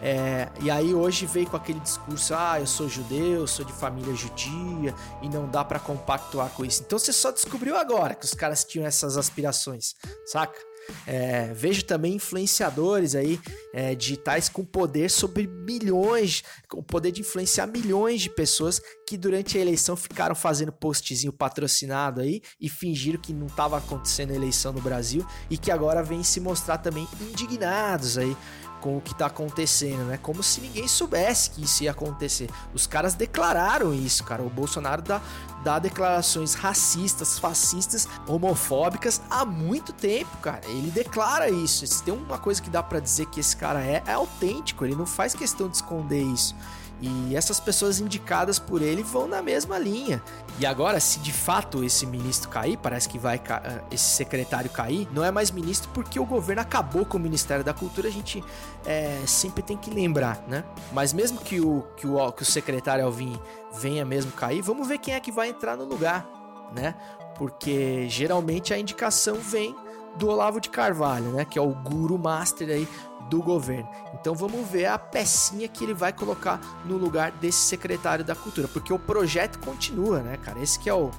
[0.00, 4.14] é, e aí hoje veio com aquele discurso: ah, eu sou judeu, sou de família
[4.14, 6.82] judia e não dá para compactuar com isso.
[6.84, 9.94] Então você só descobriu agora que os caras tinham essas aspirações,
[10.26, 10.58] saca?
[11.06, 13.40] É, vejo também influenciadores aí
[13.72, 19.58] é, digitais com poder sobre milhões, com poder de influenciar milhões de pessoas que durante
[19.58, 24.80] a eleição ficaram fazendo postzinho patrocinado aí e fingiram que não estava acontecendo eleição no
[24.80, 28.36] Brasil e que agora vêm se mostrar também indignados aí
[28.80, 30.18] com o que tá acontecendo, né?
[30.20, 32.48] Como se ninguém soubesse que isso ia acontecer.
[32.74, 34.42] Os caras declararam isso, cara.
[34.42, 35.20] O Bolsonaro dá,
[35.64, 40.60] dá declarações racistas, fascistas, homofóbicas há muito tempo, cara.
[40.66, 41.86] Ele declara isso.
[41.86, 44.84] Se tem uma coisa que dá para dizer que esse cara é, é autêntico.
[44.84, 46.54] Ele não faz questão de esconder isso.
[47.00, 50.22] E essas pessoas indicadas por ele vão na mesma linha.
[50.58, 55.06] E agora, se de fato esse ministro cair, parece que vai ah, esse secretário cair,
[55.12, 58.42] não é mais ministro porque o governo acabou com o Ministério da Cultura, a gente
[58.86, 60.64] é, sempre tem que lembrar, né?
[60.92, 63.38] Mas mesmo que o, que o, que o secretário Alvim
[63.78, 66.26] venha mesmo cair, vamos ver quem é que vai entrar no lugar,
[66.74, 66.94] né?
[67.36, 69.76] Porque geralmente a indicação vem
[70.16, 71.44] do Olavo de Carvalho, né?
[71.44, 72.88] Que é o guru master aí
[73.28, 73.88] do governo.
[74.14, 78.68] Então vamos ver a pecinha que ele vai colocar no lugar desse secretário da cultura,
[78.68, 80.60] porque o projeto continua, né, cara?
[80.60, 81.10] Esse que é o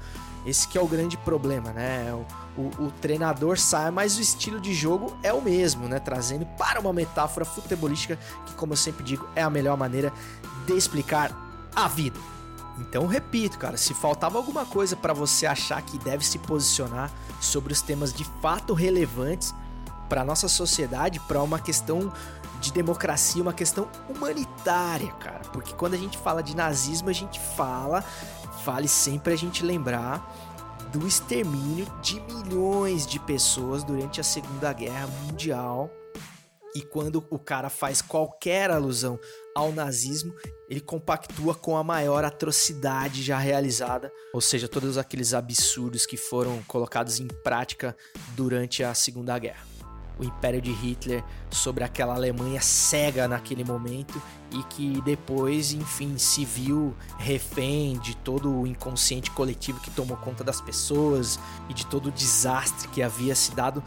[0.45, 2.13] esse que é o grande problema, né?
[2.13, 5.99] O, o, o, treinador sai, mas o estilo de jogo é o mesmo, né?
[5.99, 10.13] Trazendo para uma metáfora futebolística que, como eu sempre digo, é a melhor maneira
[10.65, 11.35] de explicar
[11.75, 12.17] a vida.
[12.79, 17.73] Então, repito, cara, se faltava alguma coisa para você achar que deve se posicionar sobre
[17.73, 19.53] os temas de fato relevantes
[20.07, 22.11] para nossa sociedade, para uma questão
[22.59, 25.41] de democracia, uma questão humanitária, cara.
[25.51, 28.03] Porque quando a gente fala de nazismo, a gente fala,
[28.65, 30.33] vale sempre a gente lembrar
[30.91, 35.91] do extermínio de milhões de pessoas durante a Segunda Guerra Mundial.
[36.75, 39.19] E quando o cara faz qualquer alusão
[39.55, 40.35] ao nazismo,
[40.69, 46.61] ele compactua com a maior atrocidade já realizada, ou seja, todos aqueles absurdos que foram
[46.67, 47.95] colocados em prática
[48.35, 49.76] durante a Segunda Guerra
[50.19, 56.45] o império de Hitler sobre aquela Alemanha cega naquele momento e que depois, enfim, se
[56.45, 62.08] viu refém de todo o inconsciente coletivo que tomou conta das pessoas e de todo
[62.08, 63.84] o desastre que havia se dado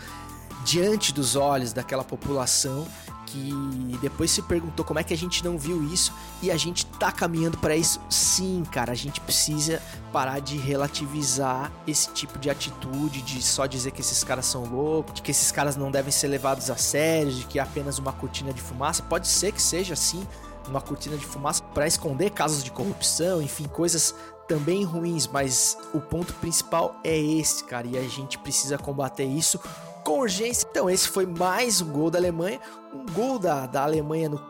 [0.65, 2.87] diante dos olhos daquela população
[3.31, 3.53] que
[4.01, 6.13] depois se perguntou como é que a gente não viu isso
[6.43, 8.01] e a gente tá caminhando para isso.
[8.09, 9.81] Sim, cara, a gente precisa
[10.13, 15.15] parar de relativizar esse tipo de atitude, de só dizer que esses caras são loucos,
[15.15, 18.13] de que esses caras não devem ser levados a sério, de que é apenas uma
[18.13, 19.03] cortina de fumaça.
[19.03, 20.27] Pode ser que seja assim,
[20.69, 24.15] uma cortina de fumaça para esconder casos de corrupção, enfim, coisas
[24.49, 29.61] também ruins, mas o ponto principal é esse, cara, e a gente precisa combater isso
[30.05, 30.67] com urgência.
[30.69, 32.61] Então, esse foi mais um gol da Alemanha,
[32.93, 34.41] um gol da, da Alemanha no,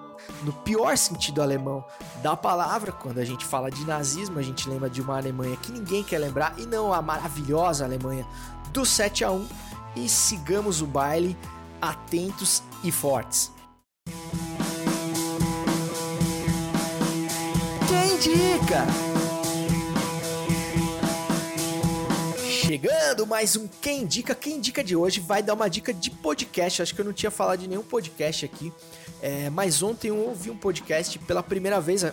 [0.42, 1.84] no pior sentido alemão
[2.22, 2.92] da palavra.
[2.92, 6.18] Quando a gente fala de nazismo, a gente lembra de uma Alemanha que ninguém quer
[6.18, 8.26] lembrar, e não a maravilhosa Alemanha
[8.72, 9.46] do 7 a 1
[9.96, 11.36] E sigamos o baile
[11.80, 13.50] atentos e fortes.
[17.88, 19.09] Quem indica?
[22.70, 24.32] Chegando mais um Quem Indica.
[24.32, 26.80] Quem Indica de hoje vai dar uma dica de podcast.
[26.80, 28.72] Acho que eu não tinha falado de nenhum podcast aqui.
[29.20, 32.04] É, mas ontem eu ouvi um podcast pela primeira vez.
[32.04, 32.12] É,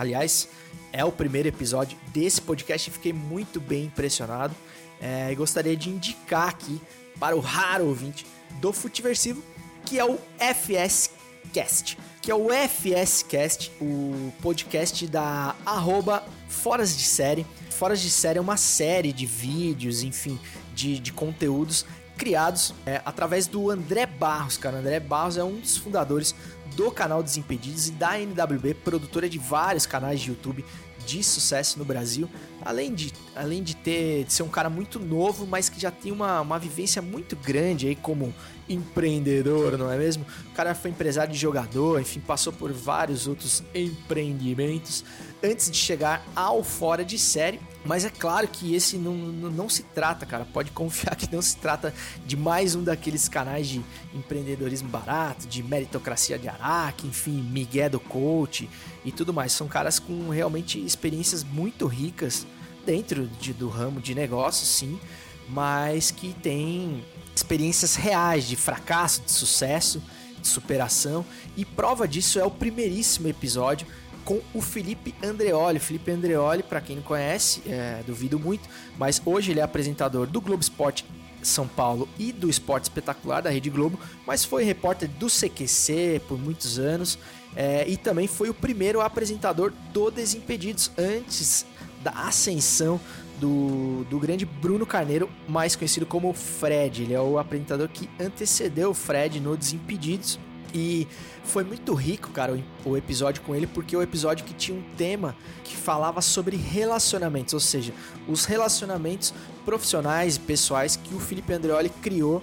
[0.00, 0.48] aliás,
[0.94, 4.56] é o primeiro episódio desse podcast e fiquei muito bem impressionado.
[4.98, 6.80] É, gostaria de indicar aqui
[7.20, 8.24] para o raro ouvinte
[8.62, 9.44] do Futiversivo,
[9.84, 11.10] que é o FS
[11.48, 11.98] Cast.
[12.20, 17.46] Que é o FS Cast, o podcast da arroba Foras de Série
[17.78, 20.36] Foras de Série é uma série de vídeos, enfim,
[20.74, 24.78] de, de conteúdos criados é, através do André Barros, cara.
[24.78, 26.34] André Barros é um dos fundadores
[26.74, 30.64] do canal Desimpedidos e da NWB, produtora de vários canais de YouTube
[31.06, 32.28] de sucesso no Brasil.
[32.64, 36.10] Além de, além de ter de ser um cara muito novo, mas que já tem
[36.10, 38.34] uma, uma vivência muito grande aí como
[38.68, 40.26] empreendedor, não é mesmo?
[40.50, 45.04] O cara foi empresário de jogador, enfim, passou por vários outros empreendimentos
[45.42, 47.60] antes de chegar ao fora de série.
[47.84, 50.44] Mas é claro que esse não, não, não, se trata, cara.
[50.44, 51.94] Pode confiar que não se trata
[52.26, 58.00] de mais um daqueles canais de empreendedorismo barato, de meritocracia de Araque, enfim, Miguel do
[58.00, 58.68] coach
[59.04, 59.52] e tudo mais.
[59.52, 62.46] São caras com realmente experiências muito ricas
[62.88, 64.98] dentro de, do ramo de negócios, sim,
[65.46, 67.04] mas que tem
[67.36, 70.02] experiências reais de fracasso, de sucesso,
[70.40, 71.22] de superação.
[71.54, 73.86] E prova disso é o primeiríssimo episódio
[74.24, 75.78] com o Felipe Andreoli.
[75.78, 80.40] Felipe Andreoli, para quem não conhece, é, duvido muito, mas hoje ele é apresentador do
[80.40, 81.04] Globo Esporte
[81.42, 86.38] São Paulo e do Esporte Espetacular da Rede Globo, mas foi repórter do CQC por
[86.38, 87.18] muitos anos
[87.54, 91.66] é, e também foi o primeiro apresentador do Desimpedidos antes
[92.02, 93.00] da ascensão
[93.38, 97.02] do, do grande Bruno Carneiro, mais conhecido como Fred.
[97.04, 100.38] Ele é o apresentador que antecedeu o Fred no Desimpedidos.
[100.74, 101.08] E
[101.44, 104.82] foi muito rico, cara, o, episódio com ele, porque é o episódio que tinha um
[104.96, 105.34] tema
[105.64, 107.94] que falava sobre relacionamentos, ou seja,
[108.28, 109.32] os relacionamentos
[109.64, 112.42] profissionais e pessoais que o Felipe Andreoli criou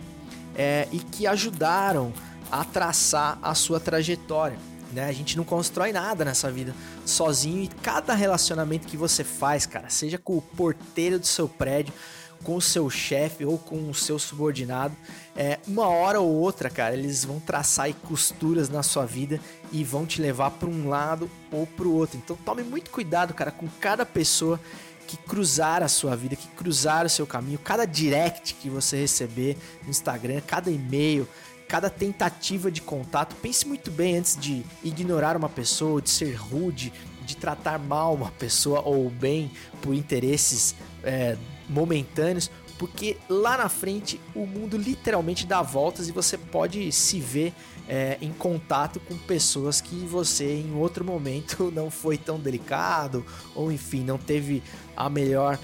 [0.55, 2.11] é, e que ajudaram
[2.51, 4.57] a traçar a sua trajetória.
[4.93, 5.05] Né?
[5.05, 6.73] A gente não constrói nada nessa vida
[7.05, 11.93] sozinho e cada relacionamento que você faz, cara, seja com o porteiro do seu prédio,
[12.43, 14.95] com o seu chefe ou com o seu subordinado,
[15.35, 19.39] é, uma hora ou outra, cara, eles vão traçar costuras na sua vida
[19.71, 22.17] e vão te levar para um lado ou para o outro.
[22.17, 24.59] Então tome muito cuidado, cara, com cada pessoa
[25.07, 29.57] que cruzar a sua vida, que cruzar o seu caminho, cada direct que você receber
[29.83, 31.27] no Instagram, cada e-mail,
[31.67, 33.35] cada tentativa de contato.
[33.35, 36.93] Pense muito bem antes de ignorar uma pessoa, de ser rude,
[37.25, 39.51] de tratar mal uma pessoa ou bem
[39.81, 41.35] por interesses é,
[41.67, 47.53] momentâneos, porque lá na frente o mundo literalmente dá voltas e você pode se ver
[47.87, 53.71] é, em contato com pessoas que você em outro momento não foi tão delicado ou
[53.71, 54.61] enfim não teve
[54.95, 55.59] a melhor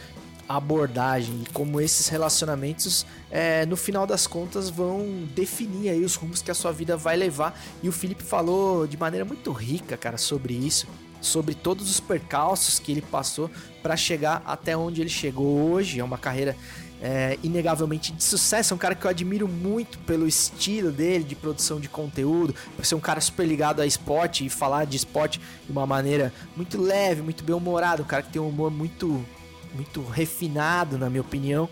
[0.48, 6.42] abordagem e como esses relacionamentos é, no final das contas vão definir aí os rumos
[6.42, 10.18] que a sua vida vai levar e o Felipe falou de maneira muito rica cara
[10.18, 10.88] sobre isso
[11.22, 13.50] sobre todos os percalços que ele passou
[13.82, 16.00] para chegar até onde ele chegou hoje.
[16.00, 16.58] É uma carreira
[17.02, 18.74] é, inegavelmente de sucesso.
[18.74, 22.86] É um cara que eu admiro muito pelo estilo dele de produção de conteúdo, por
[22.86, 26.82] ser um cara super ligado a esporte e falar de esporte de uma maneira muito
[26.82, 28.04] leve, muito bem humorado.
[28.04, 29.26] Um cara que tem um humor muito,
[29.74, 31.70] muito refinado, na minha opinião.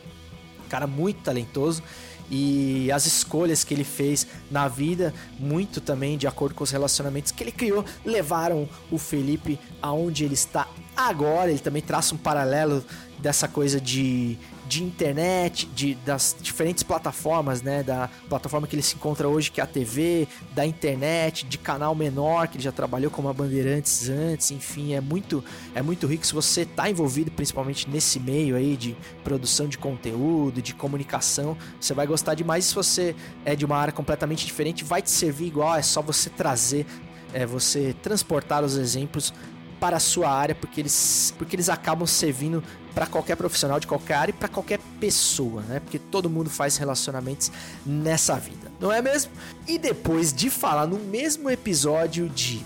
[0.70, 1.82] Cara muito talentoso
[2.30, 7.32] e as escolhas que ele fez na vida, muito também de acordo com os relacionamentos
[7.32, 11.50] que ele criou, levaram o Felipe aonde ele está agora.
[11.50, 12.86] Ele também traça um paralelo
[13.18, 14.38] dessa coisa de
[14.70, 17.82] de internet, de, das diferentes plataformas, né?
[17.82, 21.96] Da plataforma que ele se encontra hoje, que é a TV, da internet, de canal
[21.96, 26.24] menor, que ele já trabalhou como a Bandeirantes antes, enfim, é muito, é muito rico.
[26.24, 31.96] Se você está envolvido principalmente nesse meio aí de produção de conteúdo, de comunicação, você
[31.96, 32.66] vai gostar demais.
[32.66, 36.30] Se você é de uma área completamente diferente, vai te servir igual, é só você
[36.30, 36.86] trazer
[37.32, 39.32] é você transportar os exemplos
[39.80, 42.64] para a sua área, porque eles, porque eles acabam servindo
[43.00, 45.80] para qualquer profissional de qualquer área e para qualquer pessoa, né?
[45.80, 47.50] Porque todo mundo faz relacionamentos
[47.86, 49.32] nessa vida, não é mesmo?
[49.66, 52.62] E depois de falar no mesmo episódio de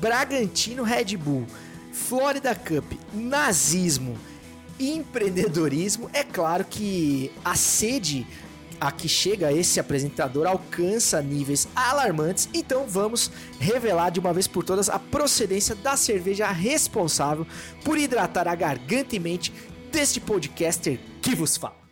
[0.00, 1.44] Bragantino Red Bull,
[1.92, 4.16] Florida Cup, nazismo
[4.78, 8.26] e empreendedorismo, é claro que a sede
[8.80, 14.64] a que chega esse apresentador alcança níveis alarmantes, então vamos revelar de uma vez por
[14.64, 17.46] todas a procedência da cerveja responsável
[17.84, 19.52] por hidratar a garganta e mente
[19.90, 21.85] deste podcaster que vos fala.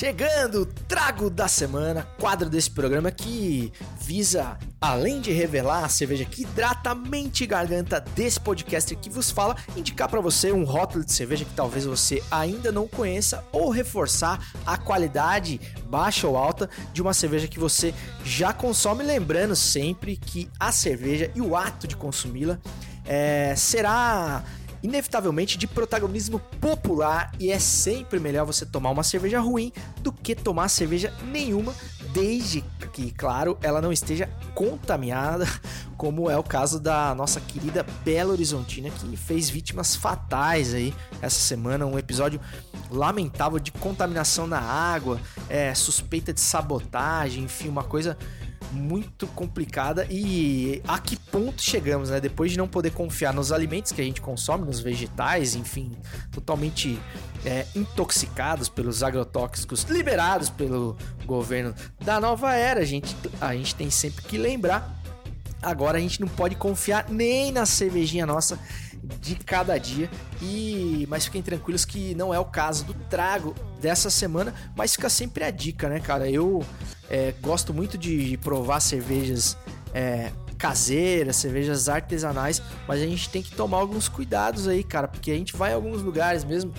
[0.00, 3.70] Chegando, trago da semana, quadro desse programa que
[4.00, 9.10] visa, além de revelar a cerveja que hidrata a mente e garganta desse podcast que
[9.10, 13.44] vos fala, indicar para você um rótulo de cerveja que talvez você ainda não conheça
[13.52, 17.92] ou reforçar a qualidade baixa ou alta de uma cerveja que você
[18.24, 22.58] já consome, lembrando sempre que a cerveja e o ato de consumi-la
[23.04, 24.44] é, será
[24.82, 30.34] inevitavelmente de protagonismo popular e é sempre melhor você tomar uma cerveja ruim do que
[30.34, 31.74] tomar cerveja nenhuma,
[32.12, 35.46] desde que, claro, ela não esteja contaminada,
[35.96, 41.38] como é o caso da nossa querida Belo Horizontina, que fez vítimas fatais aí essa
[41.38, 42.40] semana, um episódio
[42.90, 48.16] lamentável de contaminação na água, é, suspeita de sabotagem, enfim, uma coisa
[48.72, 52.20] muito complicada e a que ponto chegamos, né?
[52.20, 55.96] Depois de não poder confiar nos alimentos que a gente consome, nos vegetais, enfim,
[56.30, 56.98] totalmente
[57.44, 63.90] é, intoxicados pelos agrotóxicos liberados pelo governo da nova era, a gente, a gente tem
[63.90, 64.98] sempre que lembrar.
[65.62, 68.58] Agora a gente não pode confiar nem na cervejinha nossa
[69.20, 70.10] de cada dia.
[70.40, 75.08] E mas fiquem tranquilos que não é o caso do trago dessa semana, mas fica
[75.08, 76.30] sempre a dica, né, cara?
[76.30, 76.64] Eu
[77.08, 79.56] é, gosto muito de provar cervejas
[79.92, 80.30] é,
[80.60, 85.34] caseiras, cervejas artesanais, mas a gente tem que tomar alguns cuidados aí, cara, porque a
[85.34, 86.72] gente vai em alguns lugares mesmo.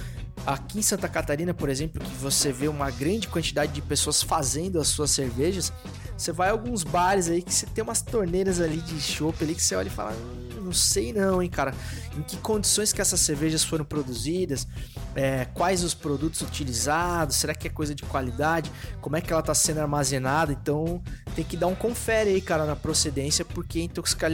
[0.46, 4.80] Aqui em Santa Catarina, por exemplo, que você vê uma grande quantidade de pessoas fazendo
[4.80, 5.72] as suas cervejas,
[6.18, 9.56] você vai a alguns bares aí que você tem umas torneiras ali de chopp ali
[9.56, 11.74] que você olha e fala, hum, não sei não, hein, cara.
[12.18, 14.66] Em que condições que essas cervejas foram produzidas?
[15.14, 17.36] É, quais os produtos utilizados?
[17.36, 18.72] Será que é coisa de qualidade?
[19.02, 20.54] Como é que ela está sendo armazenada?
[20.54, 21.02] Então
[21.36, 24.30] tem que dar um confere aí, cara, na procedência, porque intoxica...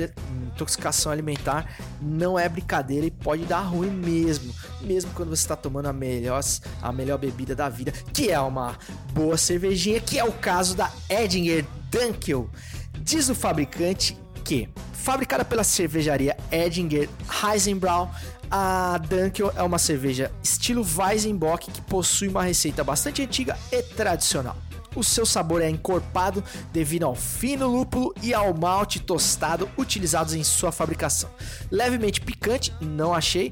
[0.53, 4.53] intoxicação alimentar não é brincadeira e pode dar ruim mesmo.
[4.81, 6.41] Mesmo quando você está tomando a melhor,
[6.81, 8.77] a melhor bebida da vida, que é uma
[9.11, 12.47] boa cervejinha, que é o caso da Edinger Dunkel.
[13.01, 14.17] Diz o fabricante
[14.47, 17.09] que, fabricada pela cervejaria Edinger
[17.43, 18.09] Heisenbrau,
[18.49, 24.55] a Dunkel é uma cerveja estilo Weizenbock que possui uma receita bastante antiga e tradicional.
[24.95, 26.41] O seu sabor é encorpado
[26.71, 31.29] devido ao fino lúpulo e ao malte tostado utilizados em sua fabricação.
[31.69, 33.51] Levemente picante, não achei,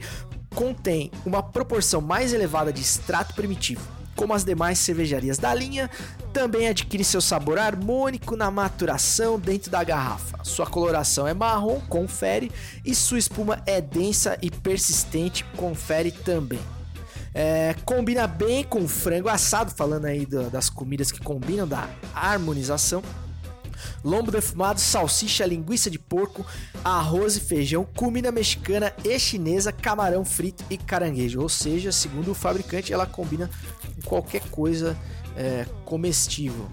[0.55, 3.94] contém uma proporção mais elevada de extrato primitivo.
[4.15, 5.89] Como as demais cervejarias da linha,
[6.31, 10.37] também adquire seu sabor harmônico na maturação dentro da garrafa.
[10.43, 12.51] Sua coloração é marrom, confere,
[12.83, 16.59] e sua espuma é densa e persistente, confere também.
[17.33, 23.03] É, combina bem com frango assado, falando aí do, das comidas que combinam, da harmonização.
[24.03, 26.45] Lombo defumado, salsicha, linguiça de porco,
[26.83, 31.41] arroz e feijão, comida mexicana e chinesa, camarão frito e caranguejo.
[31.41, 33.49] Ou seja, segundo o fabricante, ela combina
[33.95, 34.97] com qualquer coisa
[35.35, 36.69] é, comestível.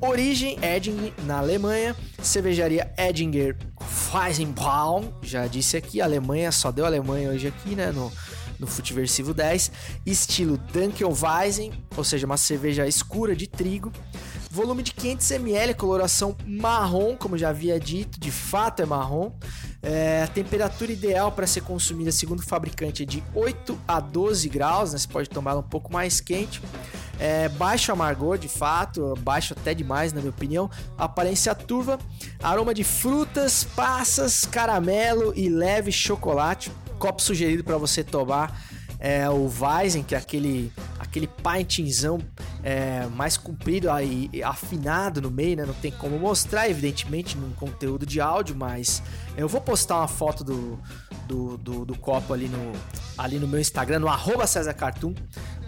[0.00, 3.56] Origem Edinger na Alemanha, cervejaria Edinger
[4.12, 8.12] Weizenbaum, já disse aqui, Alemanha, só deu Alemanha hoje aqui, né, no,
[8.58, 9.70] no Futiversivo 10,
[10.04, 13.92] estilo Dunkelweizen, ou seja, uma cerveja escura de trigo,
[14.52, 19.32] volume de 500 ml, coloração marrom, como já havia dito, de fato é marrom,
[19.82, 24.50] é, a temperatura ideal para ser consumida, segundo o fabricante, é de 8 a 12
[24.50, 26.60] graus, né, você pode tomar ela um pouco mais quente,
[27.18, 30.68] é, baixo amargor, de fato, baixo até demais, na minha opinião.
[30.98, 31.98] Aparência turva,
[32.42, 36.70] aroma de frutas, passas, caramelo e leve chocolate.
[36.98, 38.60] Copo sugerido para você tomar
[39.04, 42.20] é o Weizen, que é aquele, aquele pintinzão
[42.62, 45.66] é, mais comprido e afinado no meio, né?
[45.66, 49.02] Não tem como mostrar, evidentemente, num conteúdo de áudio, mas
[49.36, 50.78] eu vou postar uma foto do,
[51.26, 52.72] do, do, do copo ali no,
[53.18, 55.14] ali no meu Instagram, no arroba César Cartoon,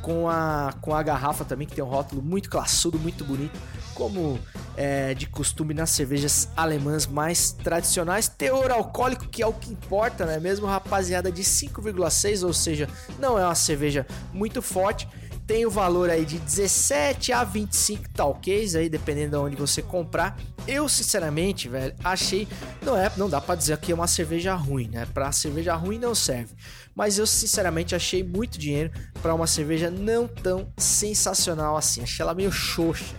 [0.01, 3.59] com a, com a garrafa também, que tem um rótulo muito classudo, muito bonito,
[3.95, 4.39] como
[4.77, 8.29] é de costume nas cervejas alemãs mais tradicionais.
[8.29, 10.39] Teor alcoólico, que é o que importa, né?
[10.41, 12.89] Mesmo rapaziada de 5,6, ou seja,
[13.19, 15.09] não é uma cerveja muito forte.
[15.47, 20.39] tem o valor aí de 17 a 25 talquês aí, dependendo de onde você comprar.
[20.67, 22.49] Eu, sinceramente, velho, achei.
[22.83, 25.07] Não é, não dá pra dizer que é uma cerveja ruim, né?
[25.13, 26.55] Pra cerveja ruim não serve.
[26.95, 28.91] Mas eu, sinceramente, achei muito dinheiro
[29.21, 32.03] para uma cerveja não tão sensacional assim.
[32.03, 33.15] Achei ela meio xoxa.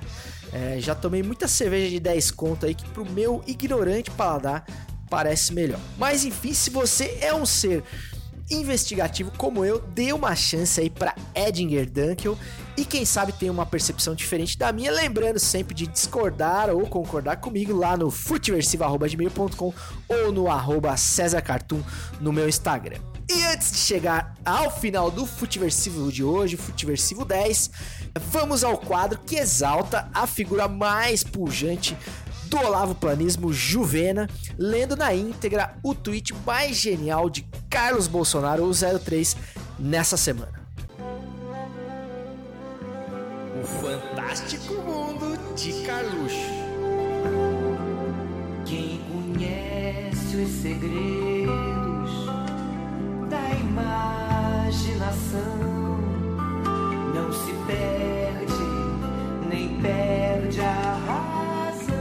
[0.55, 4.65] É, já tomei muita cerveja de 10 conto aí que pro meu ignorante paladar
[5.09, 5.79] parece melhor.
[5.97, 7.83] Mas enfim, se você é um ser
[8.49, 12.37] investigativo como eu, dê uma chance aí para Edinger Dunkel
[12.77, 17.37] e quem sabe tem uma percepção diferente da minha, lembrando sempre de discordar ou concordar
[17.37, 19.73] comigo lá no futeversivo.com
[20.07, 21.81] ou no arroba César Cartoon
[22.21, 22.99] no meu Instagram.
[23.27, 27.71] E antes de chegar ao final do Futiversivo de hoje, Futiversivo 10,
[28.29, 31.97] vamos ao quadro que exalta a figura mais pujante
[32.45, 38.99] do Olavo Planismo Juvena, lendo na íntegra o tweet mais genial de Carlos Bolsonaro, o
[38.99, 39.35] 03,
[39.79, 40.63] nessa semana.
[43.59, 46.35] O fantástico mundo de Carluxo.
[48.65, 51.74] Quem conhece os segredos
[53.75, 55.57] imaginação
[57.13, 58.53] não se perde,
[59.49, 61.95] nem perde a razão.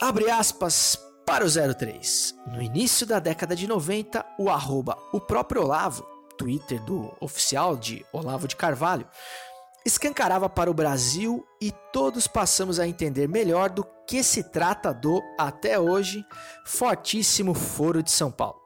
[0.00, 2.34] Abre aspas para o 03.
[2.46, 6.02] No início da década de 90, o arroba o próprio Olavo,
[6.38, 9.06] Twitter do oficial de Olavo de Carvalho,
[9.84, 15.22] escancarava para o Brasil e todos passamos a entender melhor do que se trata do,
[15.38, 16.24] até hoje,
[16.66, 18.60] fortíssimo Foro de São Paulo.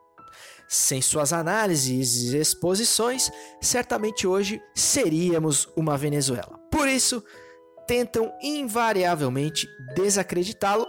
[0.68, 6.58] Sem suas análises e exposições, certamente hoje seríamos uma Venezuela.
[6.70, 7.22] Por isso,
[7.86, 10.88] tentam invariavelmente desacreditá-lo.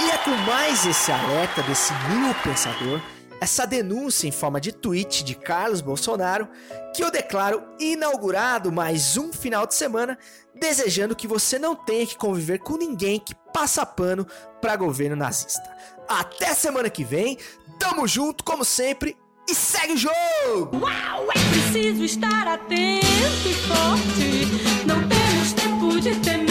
[0.00, 3.00] E é com mais esse alerta desse mil pensador,
[3.40, 6.48] essa denúncia em forma de tweet de Carlos Bolsonaro,
[6.94, 10.18] que eu declaro inaugurado mais um final de semana,
[10.54, 14.26] desejando que você não tenha que conviver com ninguém que passa pano
[14.60, 15.62] para governo nazista.
[16.08, 17.38] Até semana que vem,
[17.78, 19.16] tamo junto como sempre
[19.48, 20.78] e segue o jogo!
[20.78, 23.06] Uau, é preciso estar atento
[23.48, 24.84] e forte.
[24.86, 26.45] Não temos tempo de temer.